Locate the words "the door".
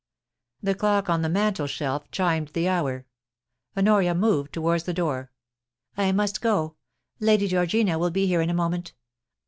4.85-5.29